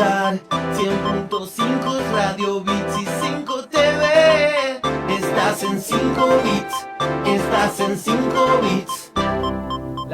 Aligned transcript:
escuchar 0.00 0.40
100.5 0.50 2.12
Radio 2.12 2.60
Bits 2.62 3.00
y 3.00 3.06
5 3.26 3.64
TV. 3.66 4.80
Estás 5.10 5.62
en 5.62 5.80
5 5.80 6.28
bits, 6.42 6.86
estás 7.26 7.80
en 7.80 7.98
5 7.98 8.60
bits. 8.62 8.99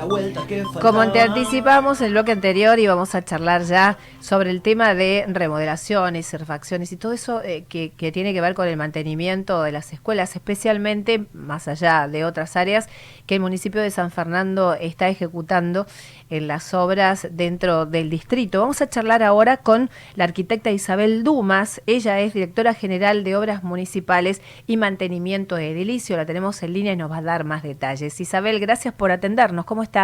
Vuelta 0.08 0.46
Como 0.80 1.10
te 1.12 1.20
anticipamos 1.20 2.00
en 2.00 2.06
el 2.06 2.12
bloque 2.12 2.32
anterior 2.32 2.78
íbamos 2.78 3.14
a 3.14 3.22
charlar 3.22 3.62
ya 3.64 3.98
sobre 4.20 4.50
el 4.50 4.62
tema 4.62 4.94
de 4.94 5.24
remodelaciones, 5.28 6.32
refacciones 6.32 6.92
y 6.92 6.96
todo 6.96 7.12
eso 7.12 7.42
eh, 7.42 7.64
que, 7.68 7.90
que, 7.90 8.12
tiene 8.12 8.32
que 8.32 8.40
ver 8.40 8.54
con 8.54 8.68
el 8.68 8.76
mantenimiento 8.76 9.62
de 9.62 9.72
las 9.72 9.92
escuelas, 9.92 10.34
especialmente 10.36 11.26
más 11.32 11.68
allá 11.68 12.08
de 12.08 12.24
otras 12.24 12.56
áreas 12.56 12.88
que 13.26 13.36
el 13.36 13.40
municipio 13.40 13.80
de 13.80 13.90
San 13.90 14.10
Fernando 14.10 14.74
está 14.74 15.08
ejecutando 15.08 15.86
en 16.30 16.48
las 16.48 16.74
obras 16.74 17.28
dentro 17.30 17.86
del 17.86 18.10
distrito. 18.10 18.60
Vamos 18.60 18.80
a 18.82 18.88
charlar 18.88 19.22
ahora 19.22 19.58
con 19.58 19.90
la 20.14 20.24
arquitecta 20.24 20.70
Isabel 20.70 21.24
Dumas. 21.24 21.82
Ella 21.86 22.20
es 22.20 22.34
directora 22.34 22.74
general 22.74 23.24
de 23.24 23.36
Obras 23.36 23.62
Municipales 23.64 24.42
y 24.66 24.76
Mantenimiento 24.76 25.56
de 25.56 25.72
Edilicio. 25.72 26.16
La 26.16 26.26
tenemos 26.26 26.62
en 26.62 26.72
línea 26.72 26.92
y 26.92 26.96
nos 26.96 27.10
va 27.10 27.18
a 27.18 27.22
dar 27.22 27.44
más 27.44 27.62
detalles. 27.62 28.20
Isabel, 28.20 28.60
gracias 28.60 28.94
por 28.94 29.10
atendernos. 29.10 29.64
¿Cómo 29.64 29.82
estás? 29.82 29.95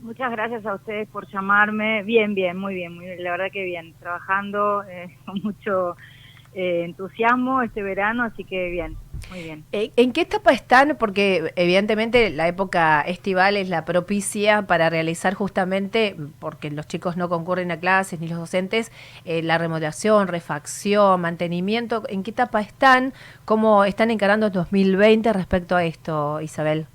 Muchas 0.00 0.32
gracias 0.32 0.66
a 0.66 0.74
ustedes 0.74 1.08
por 1.08 1.28
llamarme. 1.28 2.02
Bien, 2.02 2.34
bien, 2.34 2.56
muy 2.56 2.74
bien, 2.74 2.94
muy 2.94 3.06
bien. 3.06 3.22
La 3.22 3.30
verdad 3.30 3.52
que 3.52 3.64
bien. 3.64 3.94
Trabajando 4.00 4.82
eh, 4.84 5.16
con 5.24 5.40
mucho 5.42 5.96
eh, 6.54 6.84
entusiasmo 6.84 7.62
este 7.62 7.82
verano, 7.82 8.24
así 8.24 8.44
que 8.44 8.68
bien. 8.70 8.96
Muy 9.30 9.42
bien. 9.42 9.64
Eh, 9.72 9.92
¿En 9.96 10.12
qué 10.12 10.22
etapa 10.22 10.52
están? 10.52 10.96
Porque 10.98 11.52
evidentemente 11.56 12.30
la 12.30 12.48
época 12.48 13.00
estival 13.02 13.56
es 13.56 13.68
la 13.68 13.84
propicia 13.84 14.62
para 14.62 14.90
realizar 14.90 15.34
justamente, 15.34 16.16
porque 16.38 16.70
los 16.70 16.86
chicos 16.86 17.16
no 17.16 17.28
concurren 17.28 17.70
a 17.70 17.78
clases 17.78 18.20
ni 18.20 18.28
los 18.28 18.38
docentes, 18.38 18.90
eh, 19.24 19.42
la 19.42 19.58
remodelación, 19.58 20.28
refacción, 20.28 21.20
mantenimiento. 21.20 22.02
¿En 22.08 22.22
qué 22.22 22.32
etapa 22.32 22.60
están? 22.60 23.14
¿Cómo 23.44 23.84
están 23.84 24.10
encarando 24.10 24.46
el 24.46 24.52
2020 24.52 25.32
respecto 25.32 25.76
a 25.76 25.84
esto, 25.84 26.40
Isabel? 26.40 26.86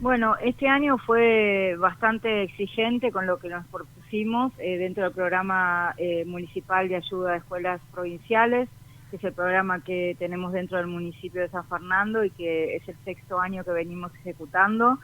Bueno, 0.00 0.36
este 0.42 0.68
año 0.68 0.96
fue 0.98 1.74
bastante 1.78 2.44
exigente 2.44 3.10
con 3.10 3.26
lo 3.26 3.38
que 3.38 3.48
nos 3.48 3.66
propusimos 3.66 4.52
eh, 4.58 4.78
dentro 4.78 5.04
del 5.04 5.12
programa 5.12 5.94
municipal 6.26 6.88
de 6.88 6.96
ayuda 6.96 7.32
a 7.32 7.36
escuelas 7.36 7.80
provinciales 7.92 8.68
que 9.10 9.16
es 9.16 9.24
el 9.24 9.32
programa 9.32 9.82
que 9.82 10.16
tenemos 10.18 10.52
dentro 10.52 10.78
del 10.78 10.86
municipio 10.86 11.40
de 11.40 11.48
San 11.48 11.66
Fernando 11.66 12.24
y 12.24 12.30
que 12.30 12.76
es 12.76 12.88
el 12.88 12.96
sexto 13.04 13.40
año 13.40 13.64
que 13.64 13.70
venimos 13.70 14.14
ejecutando. 14.16 14.98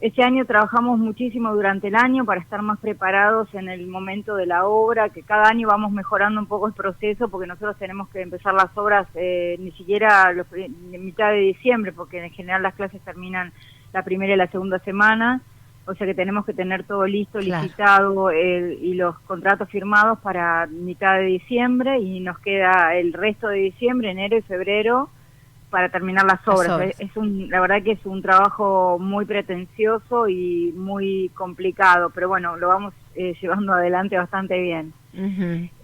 Este 0.00 0.22
año 0.22 0.44
trabajamos 0.44 0.98
muchísimo 0.98 1.52
durante 1.54 1.88
el 1.88 1.96
año 1.96 2.24
para 2.24 2.40
estar 2.40 2.62
más 2.62 2.78
preparados 2.78 3.52
en 3.54 3.68
el 3.68 3.88
momento 3.88 4.36
de 4.36 4.46
la 4.46 4.64
obra, 4.64 5.08
que 5.08 5.22
cada 5.22 5.48
año 5.48 5.66
vamos 5.66 5.90
mejorando 5.90 6.40
un 6.40 6.46
poco 6.46 6.68
el 6.68 6.72
proceso 6.72 7.28
porque 7.28 7.48
nosotros 7.48 7.76
tenemos 7.78 8.08
que 8.10 8.22
empezar 8.22 8.54
las 8.54 8.76
obras 8.76 9.08
eh, 9.14 9.56
ni 9.58 9.72
siquiera 9.72 10.32
en 10.52 11.04
mitad 11.04 11.30
de 11.30 11.38
diciembre, 11.38 11.92
porque 11.92 12.24
en 12.24 12.30
general 12.30 12.62
las 12.62 12.74
clases 12.74 13.00
terminan 13.02 13.52
la 13.92 14.02
primera 14.02 14.34
y 14.34 14.36
la 14.36 14.48
segunda 14.48 14.78
semana. 14.80 15.40
O 15.86 15.94
sea 15.94 16.06
que 16.06 16.14
tenemos 16.14 16.44
que 16.44 16.52
tener 16.52 16.84
todo 16.84 17.06
listo, 17.06 17.38
licitado 17.38 18.30
y 18.30 18.92
los 18.92 19.18
contratos 19.20 19.70
firmados 19.70 20.18
para 20.18 20.66
mitad 20.66 21.14
de 21.14 21.24
diciembre 21.24 21.98
y 21.98 22.20
nos 22.20 22.38
queda 22.40 22.94
el 22.94 23.14
resto 23.14 23.48
de 23.48 23.56
diciembre, 23.58 24.10
enero 24.10 24.36
y 24.36 24.42
febrero 24.42 25.08
para 25.70 25.88
terminar 25.88 26.26
las 26.26 26.46
obras. 26.46 26.94
Es, 26.98 27.16
un, 27.16 27.48
la 27.50 27.60
verdad 27.60 27.82
que 27.82 27.92
es 27.92 28.06
un 28.06 28.22
trabajo 28.22 28.98
muy 28.98 29.24
pretencioso 29.24 30.28
y 30.28 30.72
muy 30.76 31.30
complicado, 31.34 32.10
pero 32.10 32.28
bueno, 32.28 32.56
lo 32.56 32.68
vamos 32.68 32.94
eh, 33.14 33.34
llevando 33.40 33.72
adelante 33.72 34.16
bastante 34.16 34.60
bien. 34.60 34.92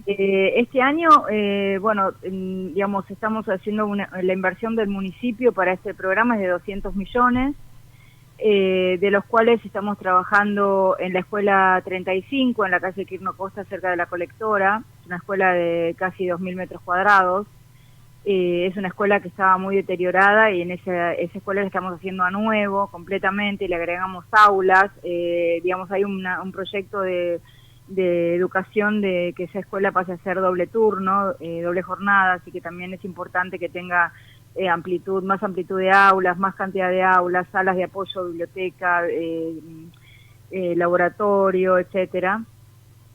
Eh, 0.07 0.53
este 0.57 0.81
año, 0.81 1.09
eh, 1.31 1.79
bueno, 1.81 2.13
digamos, 2.23 3.11
estamos 3.11 3.47
haciendo 3.47 3.91
la 3.95 4.33
inversión 4.33 4.77
del 4.77 4.89
municipio 4.89 5.53
para 5.53 5.73
este 5.73 5.95
programa 5.95 6.37
es 6.37 6.43
de 6.43 6.49
200 6.49 6.95
millones 6.95 7.55
eh, 8.47 8.99
de 9.01 9.11
los 9.11 9.25
cuales 9.25 9.65
estamos 9.65 9.97
trabajando 9.97 10.97
en 10.99 11.15
la 11.15 11.21
escuela 11.21 11.81
35, 11.83 12.67
en 12.67 12.73
la 12.73 12.79
calle 12.79 13.07
Quirno 13.07 13.35
Costa, 13.35 13.65
cerca 13.65 13.89
de 13.89 13.97
la 13.97 14.05
colectora, 14.05 14.83
una 15.07 15.17
escuela 15.17 15.55
de 15.55 15.95
casi 15.97 16.27
2.000 16.27 16.55
metros 16.55 16.83
cuadrados. 16.83 17.47
Eh, 18.27 18.67
es 18.67 18.77
una 18.77 18.89
escuela 18.89 19.21
que 19.21 19.29
estaba 19.29 19.57
muy 19.57 19.77
deteriorada 19.77 20.51
y 20.51 20.61
en 20.61 20.73
esa, 20.73 21.15
esa 21.15 21.39
escuela 21.39 21.63
la 21.63 21.69
estamos 21.69 21.95
haciendo 21.95 22.23
a 22.23 22.31
nuevo 22.31 22.89
completamente, 22.89 23.67
le 23.67 23.77
agregamos 23.77 24.27
aulas, 24.31 24.91
eh, 25.05 25.61
digamos, 25.63 25.91
hay 25.91 26.05
un 26.05 26.53
proyecto 26.53 27.01
de, 27.01 27.41
educación 27.97 29.01
de 29.01 29.33
que 29.35 29.45
esa 29.45 29.61
escuela 29.61 29.91
pase 29.91 30.13
a 30.13 30.19
ser 30.19 30.43
doble 30.43 30.67
turno, 30.67 31.33
doble 31.33 31.81
jornada, 31.81 32.35
así 32.35 32.53
que 32.53 32.61
también 32.61 32.93
es 32.93 33.05
importante 33.07 33.59
que 33.59 33.71
tenga 33.71 34.13
eh, 34.57 34.69
amplitud, 34.69 35.25
más 35.25 35.43
amplitud 35.43 35.81
de 35.81 35.91
aulas, 35.91 36.39
más 36.39 36.55
cantidad 36.55 36.89
de 36.89 37.03
aulas, 37.03 37.45
salas 37.51 37.75
de 37.75 37.85
apoyo, 37.85 38.27
biblioteca, 38.27 39.05
eh, 39.09 39.59
eh, 40.53 40.77
laboratorio, 40.77 41.77
etcétera. 41.79 42.45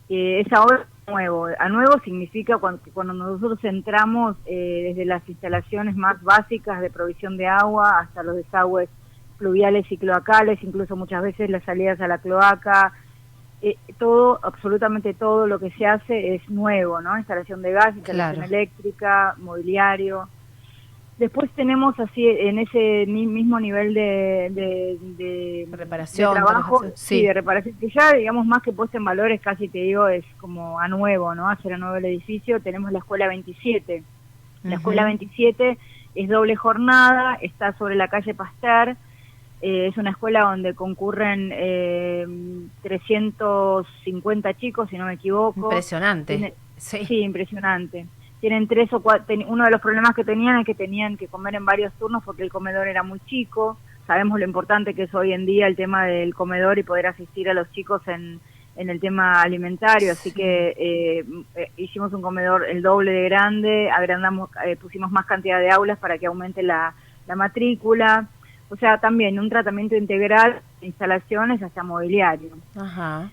esa 0.09 0.63
obra 0.63 0.85
nuevo. 1.07 1.47
A 1.57 1.69
nuevo 1.69 1.97
significa 2.03 2.57
cuando, 2.57 2.81
cuando 2.93 3.13
nosotros 3.13 3.63
entramos 3.63 4.35
desde 4.43 5.05
las 5.05 5.27
instalaciones 5.29 5.95
más 5.95 6.21
básicas 6.21 6.81
de 6.81 6.89
provisión 6.89 7.37
de 7.37 7.47
agua 7.47 7.99
hasta 7.99 8.21
los 8.21 8.35
desagües 8.35 8.89
fluviales 9.37 9.89
y 9.89 9.97
cloacales, 9.97 10.61
incluso 10.61 10.97
muchas 10.97 11.23
veces 11.23 11.49
las 11.49 11.63
salidas 11.63 12.01
a 12.01 12.07
la 12.07 12.17
cloaca, 12.17 12.91
todo, 13.97 14.39
absolutamente 14.43 15.13
todo 15.13 15.47
lo 15.47 15.57
que 15.57 15.71
se 15.71 15.85
hace 15.85 16.35
es 16.35 16.49
nuevo, 16.49 16.99
¿no? 17.01 17.17
Instalación 17.17 17.61
de 17.61 17.71
gas, 17.71 17.95
instalación 17.95 18.43
eléctrica, 18.43 19.35
mobiliario. 19.37 20.27
Después 21.19 21.51
tenemos 21.51 21.99
así 21.99 22.25
en 22.25 22.59
ese 22.59 23.05
mismo 23.05 23.59
nivel 23.59 23.93
de, 23.93 24.49
de, 25.17 25.67
reparación, 25.69 26.33
trabajo, 26.33 26.81
sí. 26.95 27.23
de 27.23 27.33
reparación, 27.33 27.75
que 27.77 27.89
ya 27.89 28.13
digamos 28.13 28.47
más 28.47 28.61
que 28.61 28.71
puesto 28.71 28.95
en 28.95 29.03
valores, 29.03 29.41
casi 29.41 29.67
te 29.67 29.79
digo, 29.79 30.07
es 30.07 30.23
como 30.39 30.79
a 30.79 30.87
nuevo, 30.87 31.35
¿no? 31.35 31.49
Hacer 31.49 31.73
a 31.73 31.77
nuevo 31.77 31.97
el 31.97 32.05
edificio. 32.05 32.61
Tenemos 32.61 32.93
la 32.93 32.99
escuela 32.99 33.27
27. 33.27 34.01
La 34.63 34.75
escuela 34.75 35.03
27 35.03 35.77
es 36.15 36.29
doble 36.29 36.55
jornada, 36.55 37.37
está 37.41 37.77
sobre 37.77 37.95
la 37.95 38.07
calle 38.07 38.33
Pasteur. 38.33 38.95
Eh, 39.61 39.87
es 39.87 39.97
una 39.97 40.11
escuela 40.11 40.43
donde 40.43 40.73
concurren 40.73 41.49
eh, 41.51 42.25
350 42.81 44.53
chicos, 44.53 44.89
si 44.89 44.97
no 44.97 45.05
me 45.05 45.15
equivoco. 45.15 45.65
Impresionante. 45.65 46.53
sí, 46.77 47.19
impresionante 47.23 48.07
tienen 48.39 48.67
tres 48.67 48.91
o 48.93 49.01
cuatro, 49.01 49.35
uno 49.47 49.65
de 49.65 49.71
los 49.71 49.81
problemas 49.81 50.15
que 50.15 50.23
tenían 50.23 50.59
es 50.59 50.65
que 50.65 50.75
tenían 50.75 51.17
que 51.17 51.27
comer 51.27 51.55
en 51.55 51.65
varios 51.65 51.93
turnos 51.93 52.23
porque 52.23 52.43
el 52.43 52.51
comedor 52.51 52.87
era 52.87 53.03
muy 53.03 53.19
chico, 53.21 53.77
sabemos 54.07 54.39
lo 54.39 54.45
importante 54.45 54.93
que 54.93 55.03
es 55.03 55.13
hoy 55.13 55.33
en 55.33 55.45
día 55.45 55.67
el 55.67 55.75
tema 55.75 56.05
del 56.05 56.33
comedor 56.33 56.79
y 56.79 56.83
poder 56.83 57.07
asistir 57.07 57.49
a 57.49 57.53
los 57.53 57.69
chicos 57.71 58.01
en, 58.07 58.39
en 58.75 58.89
el 58.89 58.99
tema 58.99 59.41
alimentario, 59.41 60.11
así 60.13 60.31
que 60.31 60.69
eh, 60.77 61.25
eh, 61.55 61.71
hicimos 61.75 62.13
un 62.13 62.21
comedor 62.21 62.65
el 62.65 62.81
doble 62.81 63.11
de 63.11 63.23
grande, 63.25 63.91
agrandamos, 63.91 64.49
eh, 64.65 64.77
pusimos 64.77 65.11
más 65.11 65.25
cantidad 65.25 65.59
de 65.59 65.69
aulas 65.69 65.99
para 65.99 66.17
que 66.17 66.27
aumente 66.27 66.63
la, 66.63 66.93
la 67.27 67.35
matrícula, 67.35 68.29
o 68.69 68.77
sea, 68.77 68.99
también 68.99 69.37
un 69.39 69.49
tratamiento 69.49 69.95
integral 69.95 70.61
de 70.79 70.87
instalaciones 70.87 71.61
hasta 71.61 71.83
mobiliario. 71.83 72.51
Ajá. 72.79 73.29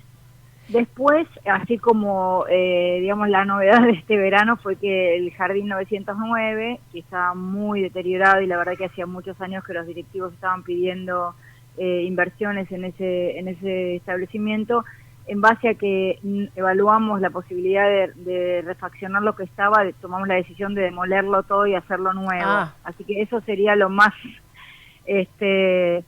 Después, 0.68 1.28
así 1.44 1.78
como, 1.78 2.44
eh, 2.48 2.98
digamos, 3.00 3.28
la 3.28 3.44
novedad 3.44 3.82
de 3.82 3.92
este 3.92 4.16
verano 4.16 4.56
fue 4.56 4.76
que 4.76 5.16
el 5.16 5.32
Jardín 5.32 5.68
909, 5.68 6.80
que 6.90 6.98
estaba 6.98 7.34
muy 7.34 7.82
deteriorado 7.82 8.40
y 8.40 8.46
la 8.46 8.56
verdad 8.56 8.74
que 8.76 8.86
hacía 8.86 9.06
muchos 9.06 9.40
años 9.40 9.64
que 9.64 9.74
los 9.74 9.86
directivos 9.86 10.32
estaban 10.32 10.64
pidiendo 10.64 11.34
eh, 11.78 12.02
inversiones 12.02 12.70
en 12.72 12.84
ese, 12.84 13.38
en 13.38 13.48
ese 13.48 13.96
establecimiento, 13.96 14.84
en 15.28 15.40
base 15.40 15.68
a 15.68 15.74
que 15.74 16.18
evaluamos 16.56 17.20
la 17.20 17.30
posibilidad 17.30 17.86
de, 18.16 18.62
refaccionar 18.62 19.22
lo 19.22 19.36
que 19.36 19.44
estaba, 19.44 19.84
tomamos 20.00 20.26
la 20.26 20.34
decisión 20.34 20.74
de 20.74 20.82
demolerlo 20.82 21.44
todo 21.44 21.66
y 21.66 21.74
hacerlo 21.74 22.12
nuevo. 22.12 22.44
Ah. 22.44 22.74
Así 22.82 23.04
que 23.04 23.22
eso 23.22 23.40
sería 23.42 23.76
lo 23.76 23.88
más... 23.88 24.14
este 25.04 26.04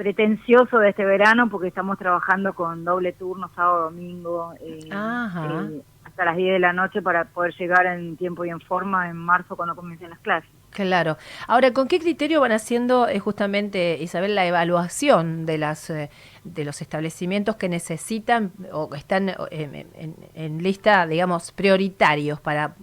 pretencioso 0.00 0.78
de 0.78 0.88
este 0.88 1.04
verano 1.04 1.50
porque 1.50 1.68
estamos 1.68 1.98
trabajando 1.98 2.54
con 2.54 2.86
doble 2.86 3.12
turno, 3.12 3.50
sábado, 3.54 3.82
domingo, 3.82 4.54
eh, 4.58 4.78
eh, 4.86 5.82
hasta 6.04 6.24
las 6.24 6.38
10 6.38 6.54
de 6.54 6.58
la 6.58 6.72
noche 6.72 7.02
para 7.02 7.26
poder 7.26 7.54
llegar 7.58 7.84
en 7.84 8.16
tiempo 8.16 8.46
y 8.46 8.48
en 8.48 8.60
forma 8.60 9.10
en 9.10 9.16
marzo 9.18 9.56
cuando 9.56 9.76
comiencen 9.76 10.08
las 10.08 10.18
clases. 10.20 10.48
Claro. 10.70 11.18
Ahora, 11.46 11.74
¿con 11.74 11.86
qué 11.86 11.98
criterio 11.98 12.40
van 12.40 12.52
haciendo 12.52 13.08
eh, 13.08 13.18
justamente, 13.18 13.98
Isabel, 14.00 14.34
la 14.34 14.46
evaluación 14.46 15.44
de 15.44 15.58
las 15.58 15.92
de 16.44 16.64
los 16.64 16.80
establecimientos 16.80 17.56
que 17.56 17.68
necesitan 17.68 18.52
o 18.72 18.88
que 18.88 18.96
están 18.96 19.34
en, 19.50 20.62
lista, 20.62 21.06
digamos, 21.06 21.52
prioritarios 21.52 22.40
para 22.40 22.74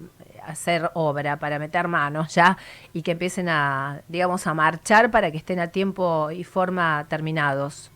hacer 0.47 0.89
obra, 0.93 1.37
para 1.37 1.59
meter 1.59 1.87
manos 1.87 2.33
ya 2.33 2.57
y 2.93 3.01
que 3.01 3.11
empiecen 3.11 3.49
a, 3.49 4.01
digamos, 4.07 4.47
a 4.47 4.53
marchar 4.53 5.11
para 5.11 5.31
que 5.31 5.37
estén 5.37 5.59
a 5.59 5.67
tiempo 5.67 6.31
y 6.31 6.43
forma 6.43 7.05
terminados? 7.09 7.91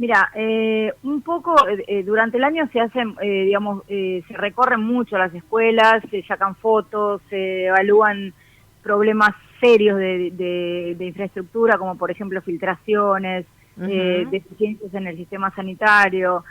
Mira, 0.00 0.30
eh, 0.34 0.94
un 1.02 1.20
poco 1.20 1.54
eh, 1.68 1.84
eh, 1.86 2.02
durante 2.02 2.38
el 2.38 2.44
año 2.44 2.66
se 2.72 2.80
hacen, 2.80 3.14
digamos, 3.20 3.82
se 3.86 4.24
recorren 4.30 4.80
mucho 4.80 5.18
las 5.18 5.34
escuelas, 5.34 6.02
se 6.10 6.22
sacan 6.22 6.54
fotos, 6.56 7.20
se 7.28 7.66
evalúan 7.66 8.32
problemas 8.82 9.32
serios 9.60 9.98
de, 9.98 10.96
infraestructura, 10.98 11.76
como 11.76 11.96
por 11.98 12.10
ejemplo 12.10 12.40
filtraciones, 12.40 13.44
deficiencias 13.76 14.94
en 14.94 15.06
el 15.06 15.18
sistema 15.18 15.54
sanitario, 15.54 16.44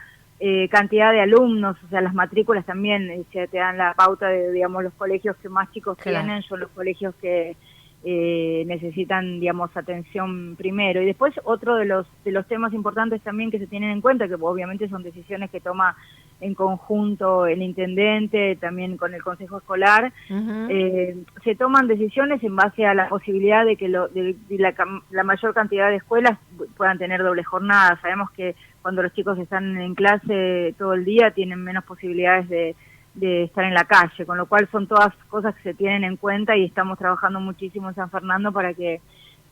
cantidad 0.70 1.12
de 1.12 1.22
alumnos, 1.22 1.76
o 1.84 1.88
sea, 1.90 2.02
las 2.02 2.14
matrículas 2.14 2.66
también 2.66 3.26
se 3.32 3.48
te 3.48 3.58
dan 3.58 3.78
la 3.78 3.94
pauta 3.94 4.30
de, 4.30 4.52
digamos, 4.52 4.84
los 4.84 4.94
colegios 4.94 5.36
que 5.38 5.50
más 5.50 5.70
chicos 5.72 5.98
tienen, 5.98 6.42
son 6.44 6.62
los 6.62 6.70
colegios 6.70 7.14
que 7.22 7.58
eh, 8.04 8.64
necesitan, 8.66 9.40
digamos, 9.40 9.76
atención 9.76 10.56
primero. 10.58 11.02
Y 11.02 11.06
después 11.06 11.34
otro 11.44 11.76
de 11.76 11.86
los, 11.86 12.08
de 12.24 12.32
los 12.32 12.48
temas 12.48 12.74
importantes 12.74 13.22
también 13.22 13.52
que 13.52 13.60
se 13.60 13.68
tienen 13.68 13.92
en 13.92 14.02
cuenta, 14.02 14.28
que 14.28 14.36
obviamente 14.36 14.88
son 14.88 15.04
decisiones 15.04 15.50
que 15.52 15.60
toma 15.60 15.98
en 16.42 16.54
conjunto 16.54 17.46
el 17.46 17.62
intendente, 17.62 18.56
también 18.56 18.96
con 18.96 19.14
el 19.14 19.22
consejo 19.22 19.58
escolar, 19.58 20.14
eh, 20.30 21.18
se 21.44 21.56
toman 21.56 21.88
decisiones 21.88 22.42
en 22.44 22.56
base 22.56 22.86
a 22.86 22.94
la 22.94 23.10
posibilidad 23.10 23.66
de 23.66 23.76
que 23.76 23.90
lo, 23.90 24.08
de, 24.08 24.38
la, 24.52 24.74
la, 25.12 25.24
mayor 25.24 25.54
cantidad 25.54 25.90
de 25.90 25.98
escuelas 25.98 26.40
puedan 26.78 26.98
tener 26.98 27.22
doble 27.22 27.44
jornada. 27.44 28.00
Sabemos 28.02 28.32
que 28.32 28.56
cuando 28.82 29.04
los 29.04 29.14
chicos 29.14 29.38
están 29.38 29.78
en 29.78 29.96
clase 29.96 30.74
todo 30.78 30.94
el 30.94 31.04
día 31.04 31.32
tienen 31.32 31.62
menos 31.62 31.84
posibilidades 31.84 32.48
de 32.48 32.76
de 33.20 33.44
estar 33.44 33.64
en 33.66 33.74
la 33.74 33.86
calle, 33.86 34.26
con 34.26 34.38
lo 34.38 34.46
cual 34.46 34.68
son 34.72 34.88
todas 34.88 35.14
cosas 35.30 35.56
que 35.56 35.64
se 35.64 35.74
tienen 35.74 36.04
en 36.04 36.18
cuenta 36.18 36.56
y 36.56 36.66
estamos 36.66 36.98
trabajando 36.98 37.40
muchísimo 37.40 37.90
en 37.90 37.96
San 37.96 38.10
Fernando 38.10 38.52
para 38.52 38.74
que 38.74 39.02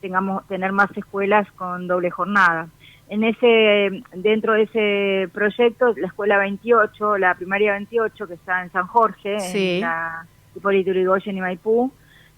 tengamos 0.00 0.46
tener 0.46 0.72
más 0.72 0.90
escuelas 0.96 1.50
con 1.52 1.86
doble 1.86 2.10
jornada. 2.10 2.68
En 3.08 3.24
ese 3.24 4.02
dentro 4.14 4.52
de 4.52 4.62
ese 4.62 5.28
proyecto, 5.32 5.94
la 5.96 6.08
escuela 6.08 6.38
28, 6.38 7.18
la 7.18 7.34
primaria 7.34 7.72
28 7.72 8.26
que 8.26 8.34
está 8.34 8.62
en 8.62 8.70
San 8.70 8.86
Jorge, 8.86 9.36
en 9.36 9.80
la 9.80 10.26
Hipólito 10.54 10.92
Yrigoyen 10.92 11.36
y 11.36 11.40
Maipú, 11.40 11.92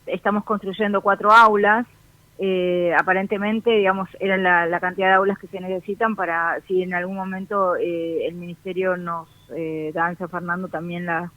estamos 0.06 0.44
construyendo 0.44 1.00
cuatro 1.00 1.30
aulas 1.32 1.86
eh, 2.42 2.94
aparentemente, 2.98 3.70
digamos, 3.70 4.08
eran 4.18 4.42
la, 4.42 4.80
cantidad 4.80 5.08
de 5.08 5.14
aulas 5.14 5.38
que 5.38 5.46
se 5.48 5.60
necesitan 5.60 6.16
para, 6.16 6.58
si 6.66 6.82
en 6.82 6.94
algún 6.94 7.16
momento 7.16 7.76
eh, 7.76 8.26
el 8.26 8.34
Ministerio 8.34 8.96
nos 8.96 9.28
eh, 9.56 9.90
da 9.94 10.10
en 10.10 10.18
San 10.18 10.28
Fernando 10.28 10.68
también 10.68 11.06
la, 11.06 11.30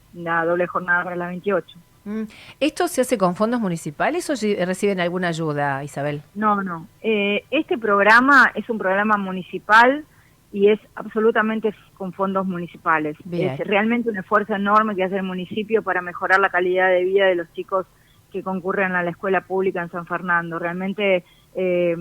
doble 0.45 0.67
jornada 0.67 1.03
para 1.03 1.15
la 1.15 1.27
28. 1.27 1.77
Mm. 2.05 2.23
¿Esto 2.59 2.87
se 2.87 3.01
hace 3.01 3.17
con 3.17 3.35
fondos 3.35 3.61
municipales 3.61 4.29
o 4.29 4.33
reciben 4.65 4.99
alguna 4.99 5.29
ayuda, 5.29 5.83
Isabel? 5.83 6.21
No, 6.35 6.61
no. 6.61 6.87
este 7.01 7.77
programa 7.77 8.51
es 8.55 8.69
un 8.69 8.77
programa 8.77 9.17
municipal 9.17 10.05
y 10.53 10.69
es 10.69 10.79
absolutamente 10.93 11.73
con 11.95 12.13
fondos 12.13 12.45
municipales. 12.45 13.17
Es 13.31 13.57
realmente 13.59 14.09
un 14.09 14.17
esfuerzo 14.17 14.53
enorme 14.53 14.95
que 14.95 15.03
hace 15.03 15.17
el 15.17 15.23
municipio 15.23 15.81
para 15.81 16.01
mejorar 16.01 16.39
la 16.39 16.49
calidad 16.49 16.89
de 16.89 17.03
vida 17.03 17.25
de 17.25 17.35
los 17.35 17.51
chicos 17.53 17.87
que 18.31 18.43
concurren 18.43 18.93
a 18.93 19.01
la 19.01 19.09
escuela 19.09 19.41
pública 19.41 19.81
en 19.81 19.89
San 19.89 20.05
Fernando. 20.05 20.59
Realmente 20.59 21.25
eh, 21.55 21.95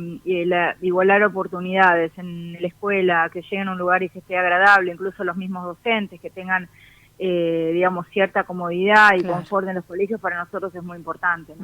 igualar 0.81 1.23
oportunidades 1.25 2.13
en 2.17 2.55
la 2.61 2.69
escuela, 2.69 3.31
que 3.33 3.43
lleguen 3.43 3.69
a 3.69 3.73
un 3.73 3.79
lugar 3.79 4.03
y 4.03 4.09
que 4.09 4.21
esté 4.21 4.37
agradable, 4.37 4.93
incluso 4.93 5.25
los 5.25 5.37
mismos 5.37 5.65
docentes, 5.65 6.21
que 6.21 6.31
tengan, 6.31 6.69
eh, 7.19 7.71
digamos, 7.75 8.07
cierta 8.09 8.45
comodidad 8.45 9.11
y 9.17 9.23
confort 9.23 9.69
en 9.69 9.75
los 9.75 9.85
colegios, 9.85 10.21
para 10.21 10.39
nosotros 10.39 10.75
es 10.75 10.83
muy 10.83 10.97
importante. 10.97 11.55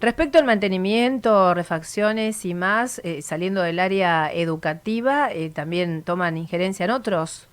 Respecto 0.00 0.38
al 0.38 0.44
mantenimiento, 0.44 1.52
refacciones 1.54 2.44
y 2.44 2.54
más, 2.54 3.00
eh, 3.04 3.20
saliendo 3.22 3.62
del 3.62 3.78
área 3.80 4.32
educativa, 4.32 5.28
¿también 5.52 6.02
toman 6.02 6.36
injerencia 6.36 6.84
en 6.84 6.90
otros? 6.90 7.48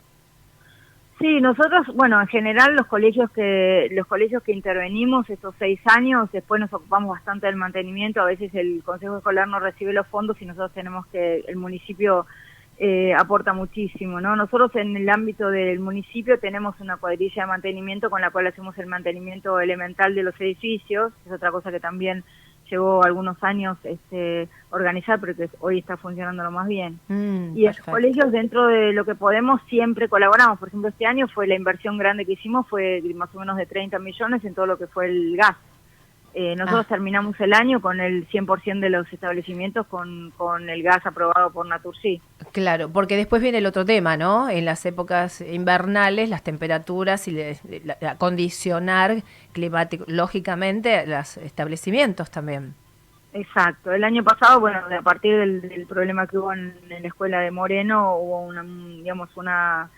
Sí, 1.22 1.40
nosotros, 1.40 1.86
bueno, 1.94 2.20
en 2.20 2.28
general 2.28 2.76
los 2.76 2.88
colegios 2.88 3.30
que 3.30 3.90
los 3.92 4.08
colegios 4.08 4.42
que 4.42 4.54
intervenimos 4.54 5.30
estos 5.30 5.54
seis 5.60 5.80
años, 5.86 6.32
después 6.32 6.60
nos 6.60 6.74
ocupamos 6.74 7.12
bastante 7.12 7.46
del 7.46 7.58
mantenimiento. 7.58 8.22
A 8.22 8.26
veces 8.26 8.52
el 8.56 8.82
Consejo 8.84 9.18
Escolar 9.18 9.48
no 9.48 9.60
recibe 9.60 9.94
los 9.94 10.08
fondos 10.08 10.42
y 10.42 10.46
nosotros 10.46 10.74
tenemos 10.74 11.06
que 11.08 11.44
el 11.48 11.58
municipio 11.58 12.26
eh, 12.80 13.14
aporta 13.14 13.54
muchísimo, 13.54 14.20
¿no? 14.20 14.36
Nosotros 14.36 14.76
en 14.76 14.98
el 14.98 15.08
ámbito 15.10 15.52
del 15.52 15.80
municipio 15.80 16.40
tenemos 16.40 16.80
una 16.80 16.98
cuadrilla 16.98 17.44
de 17.44 17.48
mantenimiento 17.50 18.10
con 18.10 18.22
la 18.22 18.32
cual 18.32 18.48
hacemos 18.48 18.76
el 18.80 18.88
mantenimiento 18.88 19.60
elemental 19.60 20.16
de 20.16 20.24
los 20.24 20.34
edificios, 20.42 21.14
es 21.28 21.32
otra 21.32 21.52
cosa 21.52 21.72
que 21.72 21.80
también 21.80 22.24
llevó 22.72 23.04
algunos 23.04 23.42
años 23.44 23.78
este, 23.84 24.50
organizar, 24.72 25.20
pero 25.20 25.36
que 25.36 25.50
hoy 25.60 25.80
está 25.80 25.98
funcionando 25.98 26.44
lo 26.44 26.52
más 26.52 26.68
bien. 26.68 27.00
Mm, 27.08 27.56
y 27.56 27.66
en 27.66 27.68
los 27.68 27.80
colegios, 27.82 28.32
dentro 28.32 28.68
de 28.68 28.94
lo 28.94 29.06
que 29.06 29.16
podemos, 29.16 29.62
siempre 29.70 30.10
colaboramos. 30.10 30.58
Por 30.58 30.70
ejemplo, 30.70 30.90
este 30.90 31.06
año 31.06 31.28
fue 31.28 31.48
la 31.48 31.56
inversión 31.56 31.98
grande 31.98 32.26
que 32.26 32.34
hicimos, 32.34 32.68
fue 32.68 33.02
más 33.14 33.34
o 33.36 33.40
menos 33.40 33.58
de 33.58 33.66
30 33.66 34.00
millones 34.00 34.44
en 34.46 34.56
todo 34.56 34.66
lo 34.66 34.78
que 34.78 34.88
fue 34.88 35.06
el 35.08 35.36
gas. 35.38 35.56
Eh, 36.34 36.56
nosotros 36.56 36.86
ah. 36.86 36.90
terminamos 36.90 37.38
el 37.42 37.54
año 37.54 37.82
con 37.82 38.00
el 38.00 38.28
100% 38.30 38.80
de 38.80 38.90
los 38.90 39.12
establecimientos 39.12 39.86
con, 39.88 40.32
con 40.38 40.70
el 40.70 40.82
gas 40.82 41.06
aprobado 41.06 41.52
por 41.52 41.68
Naturgy. 41.68 42.22
Claro, 42.54 42.90
porque 42.90 43.18
después 43.18 43.42
viene 43.42 43.58
el 43.58 43.66
otro 43.66 43.84
tema, 43.86 44.16
¿no? 44.16 44.50
En 44.50 44.64
las 44.64 44.86
épocas 44.86 45.42
invernales, 45.42 46.30
las 46.30 46.44
temperaturas 46.44 47.28
y 47.28 47.38
acondicionar 48.08 49.24
climático, 49.52 50.06
lógicamente, 50.08 51.06
los 51.06 51.36
establecimientos 51.38 52.32
también. 52.32 52.76
Exacto. 53.34 53.92
El 53.92 54.04
año 54.04 54.24
pasado, 54.24 54.60
bueno, 54.60 54.80
a 54.98 55.02
partir 55.02 55.38
del, 55.38 55.86
problema 55.88 56.28
que 56.28 56.38
hubo 56.38 56.54
en, 56.54 56.76
en, 56.90 57.02
la 57.02 57.08
escuela 57.08 57.40
de 57.40 57.52
Moreno, 57.52 58.16
hubo 58.18 58.42
una, 58.42 58.64
digamos, 58.64 59.36
una 59.36 59.90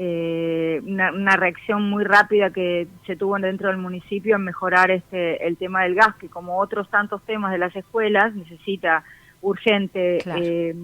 eh, 0.00 0.80
una, 0.86 1.36
reacción 1.36 1.90
muy 1.90 2.04
rápida 2.04 2.50
que 2.50 2.86
se 3.04 3.16
tuvo 3.16 3.36
dentro 3.36 3.66
del 3.68 3.78
municipio 3.78 4.36
en 4.36 4.44
mejorar 4.44 4.92
este 4.92 5.44
el 5.44 5.56
tema 5.56 5.82
del 5.82 5.96
gas, 5.96 6.14
que 6.20 6.28
como 6.28 6.60
otros 6.60 6.88
tantos 6.88 7.20
temas 7.24 7.50
de 7.50 7.58
las 7.58 7.74
escuelas 7.74 8.32
necesita 8.32 9.02
urgente 9.42 10.18
eh, 10.24 10.76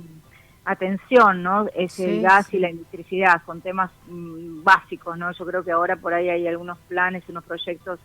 atención, 0.64 1.44
¿no? 1.44 1.66
Es 1.76 2.00
el 2.00 2.22
gas 2.22 2.52
y 2.54 2.58
la 2.58 2.70
electricidad, 2.70 3.40
son 3.46 3.60
temas 3.60 3.92
mm, 4.08 4.64
básicos, 4.64 5.16
¿no? 5.16 5.30
Yo 5.30 5.46
creo 5.46 5.62
que 5.62 5.70
ahora 5.70 5.94
por 5.94 6.12
ahí 6.12 6.28
hay 6.28 6.48
algunos 6.48 6.78
planes, 6.88 7.22
unos 7.28 7.44
proyectos 7.44 8.00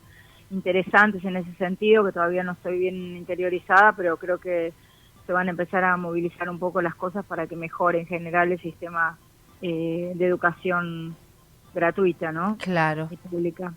interesantes 0.52 1.26
en 1.26 1.38
ese 1.38 1.54
sentido, 1.56 2.06
que 2.06 2.12
todavía 2.12 2.44
no 2.44 2.52
estoy 2.52 2.78
bien 2.78 3.18
interiorizada, 3.18 3.94
pero 3.94 4.18
creo 4.18 4.38
que 4.38 4.74
se 5.26 5.34
van 5.34 5.48
a 5.48 5.52
empezar 5.52 5.84
a 5.84 5.98
movilizar 5.98 6.52
un 6.52 6.60
poco 6.60 6.84
las 6.84 6.94
cosas 6.94 7.26
para 7.26 7.48
que 7.48 7.56
mejore 7.56 8.02
en 8.02 8.06
general 8.06 8.52
el 8.52 8.62
sistema 8.62 9.18
eh, 9.62 10.14
de 10.16 10.26
educación 10.26 11.16
gratuita, 11.74 12.32
¿no? 12.32 12.58
Claro. 12.58 13.10
pública. 13.30 13.74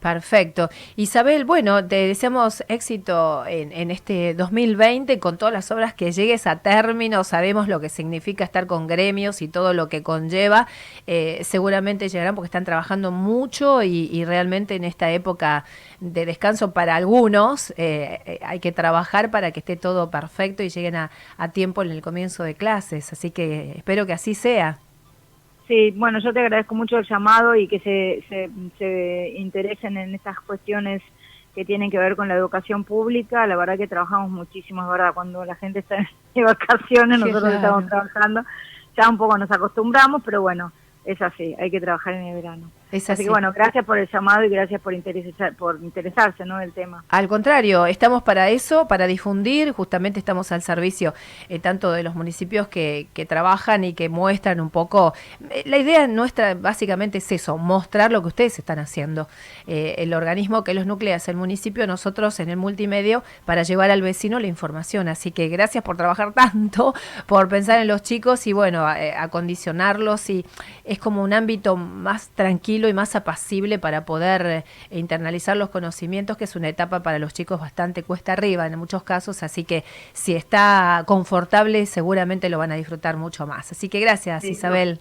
Perfecto. 0.00 0.70
Isabel, 0.94 1.44
bueno, 1.44 1.84
te 1.84 1.96
deseamos 1.96 2.62
éxito 2.68 3.44
en, 3.46 3.90
este 3.90 4.32
2020 4.34 5.18
con 5.18 5.38
todas 5.38 5.52
las 5.52 5.72
obras 5.72 5.92
que 5.92 6.12
llegues 6.12 6.46
a 6.46 6.60
término. 6.60 7.24
Sabemos 7.24 7.66
lo 7.66 7.80
que 7.80 7.88
significa 7.88 8.44
estar 8.44 8.68
con 8.68 8.86
gremios 8.86 9.42
y 9.42 9.48
todo 9.48 9.74
lo 9.74 9.88
que 9.88 10.04
conlleva. 10.04 10.68
Eh, 11.08 11.40
seguramente 11.42 12.08
llegarán 12.08 12.36
porque 12.36 12.46
están 12.46 12.64
trabajando 12.64 13.10
mucho 13.10 13.82
y, 13.82 14.24
realmente 14.24 14.76
en 14.76 14.84
esta 14.84 15.10
época 15.10 15.64
de 16.00 16.26
descanso 16.26 16.72
para 16.72 16.94
algunos 16.96 17.72
eh, 17.76 18.40
hay 18.44 18.60
que 18.60 18.72
trabajar 18.72 19.30
para 19.30 19.52
que 19.52 19.60
esté 19.60 19.76
todo 19.76 20.10
perfecto 20.10 20.62
y 20.62 20.68
lleguen 20.68 20.94
a 20.96 21.10
tiempo 21.52 21.82
en 21.82 21.90
el 21.90 22.02
comienzo 22.02 22.44
de 22.44 22.54
clases. 22.54 23.12
Así 23.12 23.30
que 23.32 23.72
espero 23.76 24.06
que 24.06 24.12
así 24.12 24.34
sea. 24.34 24.78
Sí, 25.68 25.90
bueno, 25.90 26.18
yo 26.18 26.32
te 26.32 26.40
agradezco 26.40 26.74
mucho 26.74 26.96
el 26.96 27.06
llamado 27.06 27.54
y 27.54 27.68
que 27.68 27.78
se, 27.80 28.24
se, 28.28 28.50
se 28.78 29.34
interesen 29.36 29.98
en 29.98 30.14
estas 30.14 30.40
cuestiones 30.40 31.02
que 31.54 31.66
tienen 31.66 31.90
que 31.90 31.98
ver 31.98 32.16
con 32.16 32.26
la 32.26 32.34
educación 32.34 32.84
pública. 32.84 33.46
La 33.46 33.54
verdad 33.54 33.76
que 33.76 33.86
trabajamos 33.86 34.30
muchísimo, 34.30 34.82
es 34.82 34.88
verdad, 34.88 35.12
cuando 35.12 35.44
la 35.44 35.56
gente 35.56 35.80
está 35.80 35.96
de 36.34 36.42
vacaciones, 36.42 37.20
nosotros 37.20 37.52
estamos 37.52 37.86
trabajando. 37.86 38.44
Ya 38.96 39.10
un 39.10 39.18
poco 39.18 39.36
nos 39.36 39.50
acostumbramos, 39.50 40.22
pero 40.24 40.40
bueno, 40.40 40.72
es 41.04 41.20
así, 41.20 41.54
hay 41.58 41.70
que 41.70 41.80
trabajar 41.80 42.14
en 42.14 42.26
el 42.28 42.34
verano. 42.34 42.70
Así. 42.92 43.24
que 43.24 43.30
bueno, 43.30 43.52
gracias 43.52 43.84
por 43.84 43.98
el 43.98 44.08
llamado 44.08 44.44
y 44.44 44.48
gracias 44.48 44.80
por, 44.80 44.94
interesar, 44.94 45.54
por 45.54 45.78
interesarse 45.82 46.44
¿no? 46.44 46.58
del 46.58 46.72
tema. 46.72 47.04
Al 47.08 47.28
contrario, 47.28 47.86
estamos 47.86 48.22
para 48.22 48.48
eso, 48.48 48.88
para 48.88 49.06
difundir, 49.06 49.72
justamente 49.72 50.18
estamos 50.18 50.52
al 50.52 50.62
servicio 50.62 51.14
eh, 51.48 51.58
tanto 51.58 51.92
de 51.92 52.02
los 52.02 52.14
municipios 52.14 52.68
que, 52.68 53.08
que, 53.12 53.26
trabajan 53.26 53.84
y 53.84 53.92
que 53.92 54.08
muestran 54.08 54.60
un 54.60 54.70
poco, 54.70 55.12
eh, 55.50 55.62
la 55.66 55.78
idea 55.78 56.06
nuestra 56.06 56.54
básicamente 56.54 57.18
es 57.18 57.30
eso, 57.32 57.58
mostrar 57.58 58.10
lo 58.10 58.22
que 58.22 58.28
ustedes 58.28 58.58
están 58.58 58.78
haciendo. 58.78 59.28
Eh, 59.66 59.96
el 59.98 60.14
organismo 60.14 60.64
que 60.64 60.72
los 60.74 60.86
nuclea 60.86 61.16
es 61.16 61.28
el 61.28 61.36
municipio, 61.36 61.86
nosotros 61.86 62.40
en 62.40 62.48
el 62.48 62.56
multimedio 62.56 63.22
para 63.44 63.62
llevar 63.62 63.90
al 63.90 64.02
vecino 64.02 64.40
la 64.40 64.46
información. 64.46 65.08
Así 65.08 65.30
que 65.30 65.48
gracias 65.48 65.84
por 65.84 65.96
trabajar 65.96 66.32
tanto, 66.34 66.94
por 67.26 67.48
pensar 67.48 67.80
en 67.80 67.88
los 67.88 68.02
chicos 68.02 68.46
y 68.46 68.52
bueno, 68.52 68.86
acondicionarlos 68.86 70.30
y 70.30 70.44
es 70.84 70.98
como 70.98 71.22
un 71.22 71.32
ámbito 71.32 71.76
más 71.76 72.28
tranquilo 72.30 72.77
tranquilo 72.78 72.88
y 72.88 72.92
más 72.92 73.14
apacible 73.16 73.78
para 73.78 74.04
poder 74.04 74.46
eh, 74.46 74.64
internalizar 74.90 75.56
los 75.56 75.70
conocimientos, 75.70 76.36
que 76.36 76.44
es 76.44 76.56
una 76.56 76.68
etapa 76.68 77.02
para 77.02 77.18
los 77.18 77.32
chicos 77.32 77.60
bastante 77.60 78.02
cuesta 78.02 78.32
arriba 78.32 78.66
en 78.66 78.78
muchos 78.78 79.02
casos, 79.02 79.42
así 79.42 79.64
que 79.64 79.84
si 80.12 80.34
está 80.34 81.02
confortable 81.06 81.86
seguramente 81.86 82.48
lo 82.48 82.58
van 82.58 82.72
a 82.72 82.76
disfrutar 82.76 83.16
mucho 83.16 83.46
más. 83.46 83.72
Así 83.72 83.88
que 83.88 84.00
gracias 84.00 84.44
Isabel. 84.44 84.98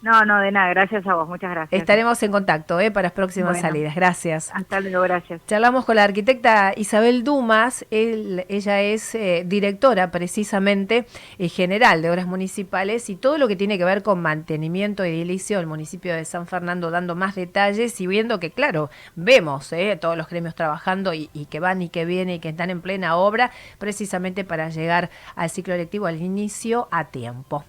No, 0.00 0.24
no, 0.24 0.40
de 0.40 0.52
nada, 0.52 0.68
gracias 0.70 1.04
a 1.08 1.14
vos, 1.14 1.28
muchas 1.28 1.50
gracias. 1.50 1.80
Estaremos 1.80 2.22
en 2.22 2.30
contacto 2.30 2.78
¿eh? 2.78 2.92
para 2.92 3.06
las 3.06 3.12
próximas 3.12 3.60
salidas, 3.60 3.96
gracias. 3.96 4.50
Hasta 4.54 4.78
luego, 4.78 5.02
gracias. 5.02 5.40
Charlamos 5.48 5.84
con 5.84 5.96
la 5.96 6.04
arquitecta 6.04 6.72
Isabel 6.76 7.24
Dumas, 7.24 7.84
ella 7.90 8.80
es 8.80 9.16
eh, 9.16 9.42
directora 9.44 10.12
precisamente 10.12 11.06
y 11.36 11.48
general 11.48 12.00
de 12.00 12.10
obras 12.10 12.26
municipales 12.26 13.10
y 13.10 13.16
todo 13.16 13.38
lo 13.38 13.48
que 13.48 13.56
tiene 13.56 13.76
que 13.76 13.84
ver 13.84 14.04
con 14.04 14.22
mantenimiento 14.22 15.02
edilicio 15.02 15.58
del 15.58 15.66
municipio 15.66 16.14
de 16.14 16.24
San 16.24 16.46
Fernando, 16.46 16.92
dando 16.92 17.16
más 17.16 17.34
detalles 17.34 18.00
y 18.00 18.06
viendo 18.06 18.38
que, 18.38 18.52
claro, 18.52 18.90
vemos 19.16 19.72
¿eh? 19.72 19.98
todos 20.00 20.16
los 20.16 20.28
gremios 20.28 20.54
trabajando 20.54 21.12
y, 21.12 21.28
que 21.50 21.58
van 21.58 21.82
y 21.82 21.88
que 21.88 22.04
vienen 22.04 22.36
y 22.36 22.38
que 22.38 22.50
están 22.50 22.70
en 22.70 22.82
plena 22.82 23.16
obra, 23.16 23.50
precisamente 23.78 24.44
para 24.44 24.68
llegar 24.68 25.10
al 25.34 25.50
ciclo 25.50 25.74
electivo 25.74 26.06
al 26.06 26.22
inicio 26.22 26.86
a 26.92 27.04
tiempo. 27.04 27.64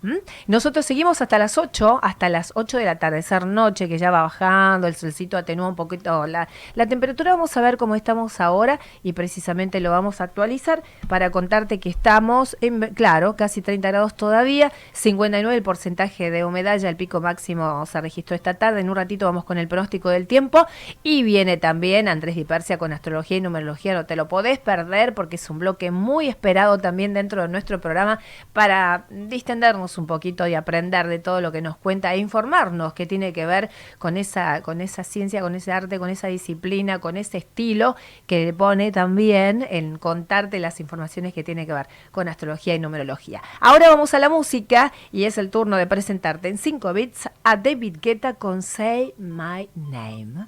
Nosotros 0.45 0.85
seguimos 0.85 1.21
hasta 1.21 1.39
las 1.39 1.57
8, 1.57 1.99
hasta 2.03 2.18
hasta 2.19 2.27
las 2.27 2.51
8 2.55 2.79
del 2.79 2.89
atardecer 2.89 3.45
noche, 3.45 3.87
que 3.87 3.97
ya 3.97 4.11
va 4.11 4.23
bajando, 4.23 4.87
el 4.87 4.95
solcito 4.95 5.37
atenúa 5.37 5.69
un 5.69 5.77
poquito 5.77 6.27
la, 6.27 6.49
temperatura. 6.75 7.31
Vamos 7.31 7.55
a 7.55 7.61
ver 7.61 7.77
cómo 7.77 7.95
estamos 7.95 8.41
ahora 8.41 8.81
y 9.03 9.13
precisamente 9.13 9.79
lo 9.79 9.89
vamos 9.91 10.19
a 10.19 10.25
actualizar 10.25 10.83
para 11.07 11.31
contarte 11.31 11.79
que 11.79 11.87
estamos, 11.87 12.57
en, 12.59 12.81
claro, 12.93 13.37
casi 13.37 13.61
30 13.61 13.87
grados 13.87 14.15
todavía, 14.15 14.73
59 14.91 15.55
el 15.55 15.63
porcentaje 15.63 16.29
de 16.29 16.43
humedad, 16.43 16.77
ya 16.77 16.89
el 16.89 16.97
pico 16.97 17.21
máximo 17.21 17.85
se 17.85 18.01
registró 18.01 18.35
esta 18.35 18.55
tarde. 18.55 18.81
En 18.81 18.89
un 18.89 18.97
ratito 18.97 19.25
vamos 19.25 19.45
con 19.45 19.57
el 19.57 19.69
pronóstico 19.69 20.09
del 20.09 20.27
tiempo 20.27 20.65
y 21.03 21.23
viene 21.23 21.55
también 21.55 22.09
Andrés 22.09 22.35
Dipersia 22.35 22.77
con 22.77 22.91
astrología 22.91 23.37
y 23.37 23.41
numerología. 23.41 23.93
No 23.93 24.05
te 24.05 24.17
lo 24.17 24.27
podés 24.27 24.59
perder 24.59 25.13
porque 25.13 25.37
es 25.37 25.49
un 25.49 25.59
bloque 25.59 25.89
muy 25.89 26.27
esperado 26.27 26.79
también 26.79 27.13
dentro 27.13 27.43
de 27.43 27.47
nuestro 27.47 27.79
programa 27.79 28.19
para 28.51 29.05
distendernos 29.09 29.97
un 29.97 30.05
poquito 30.05 30.45
y 30.47 30.55
aprender 30.55 31.07
de 31.07 31.19
todo 31.19 31.39
lo 31.39 31.53
que 31.53 31.61
nos 31.61 31.77
cuenta 31.77 32.08
informarnos 32.15 32.93
que 32.93 33.05
tiene 33.05 33.33
que 33.33 33.45
ver 33.45 33.69
con 33.97 34.17
esa, 34.17 34.61
con 34.61 34.81
esa 34.81 35.03
ciencia, 35.03 35.41
con 35.41 35.55
ese 35.55 35.71
arte, 35.71 35.99
con 35.99 36.09
esa 36.09 36.27
disciplina, 36.27 36.99
con 36.99 37.17
ese 37.17 37.37
estilo 37.39 37.95
que 38.27 38.53
pone 38.53 38.91
también 38.91 39.65
en 39.69 39.97
contarte 39.97 40.59
las 40.59 40.79
informaciones 40.79 41.33
que 41.33 41.43
tiene 41.43 41.65
que 41.65 41.73
ver 41.73 41.87
con 42.11 42.27
astrología 42.27 42.75
y 42.75 42.79
numerología. 42.79 43.41
Ahora 43.59 43.89
vamos 43.89 44.13
a 44.13 44.19
la 44.19 44.29
música 44.29 44.93
y 45.11 45.25
es 45.25 45.37
el 45.37 45.49
turno 45.49 45.77
de 45.77 45.87
presentarte 45.87 46.47
en 46.47 46.57
5 46.57 46.93
bits 46.93 47.29
a 47.43 47.57
David 47.57 47.97
Guetta 48.01 48.33
con 48.33 48.61
Say 48.61 49.13
My 49.17 49.69
Name. 49.75 50.47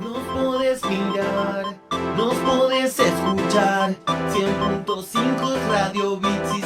Nos 0.00 0.18
podés 0.34 0.84
mirar, 0.86 1.64
nos 2.16 2.34
podés 2.34 2.98
escuchar, 2.98 3.94
100.5 4.06 5.68
Radio 5.68 6.16
Bits 6.16 6.64